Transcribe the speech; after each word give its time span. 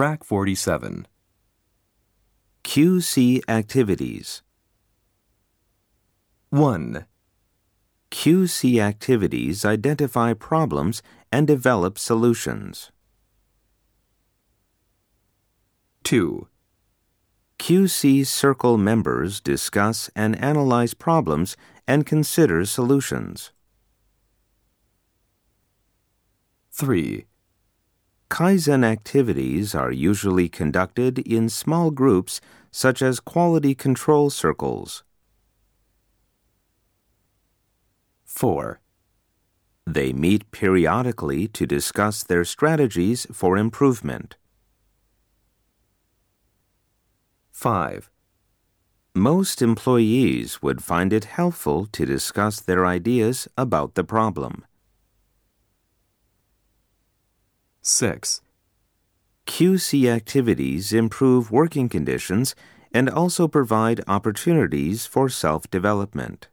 Track 0.00 0.24
47. 0.24 1.06
QC 2.64 3.42
activities. 3.46 4.40
1. 6.48 7.04
QC 8.10 8.80
activities 8.80 9.66
identify 9.66 10.32
problems 10.32 11.02
and 11.30 11.46
develop 11.46 11.98
solutions. 11.98 12.90
2. 16.04 16.48
QC 17.58 18.26
Circle 18.26 18.78
members 18.78 19.38
discuss 19.38 20.08
and 20.16 20.34
analyze 20.42 20.94
problems 20.94 21.58
and 21.86 22.06
consider 22.06 22.64
solutions. 22.64 23.52
3. 26.72 27.26
Kaizen 28.30 28.84
activities 28.84 29.74
are 29.74 29.90
usually 29.90 30.48
conducted 30.48 31.18
in 31.18 31.48
small 31.48 31.90
groups 31.90 32.40
such 32.70 33.02
as 33.02 33.18
quality 33.18 33.74
control 33.74 34.30
circles. 34.30 35.02
4. 38.24 38.80
They 39.84 40.12
meet 40.12 40.48
periodically 40.52 41.48
to 41.48 41.66
discuss 41.66 42.22
their 42.22 42.44
strategies 42.44 43.26
for 43.32 43.58
improvement. 43.58 44.36
5. 47.50 48.08
Most 49.12 49.60
employees 49.60 50.62
would 50.62 50.84
find 50.84 51.12
it 51.12 51.24
helpful 51.24 51.84
to 51.86 52.06
discuss 52.06 52.60
their 52.60 52.86
ideas 52.86 53.48
about 53.58 53.96
the 53.96 54.04
problem. 54.04 54.64
6. 57.90 58.42
QC 59.46 60.08
activities 60.08 60.92
improve 60.92 61.50
working 61.50 61.88
conditions 61.88 62.54
and 62.92 63.10
also 63.10 63.48
provide 63.48 64.00
opportunities 64.06 65.06
for 65.06 65.28
self 65.28 65.68
development. 65.70 66.49